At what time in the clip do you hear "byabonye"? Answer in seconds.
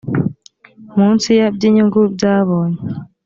2.15-2.79